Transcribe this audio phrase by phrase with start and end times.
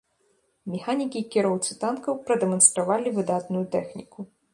[0.75, 4.19] Механікі-кіроўцы танкаў прадэманстравалі выдатную тэхніку.